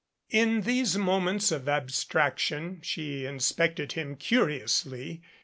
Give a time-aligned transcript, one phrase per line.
[0.31, 5.21] In these moments of abstraction she inspected him curiously.